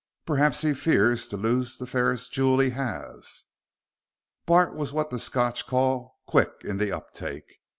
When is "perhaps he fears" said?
0.25-1.27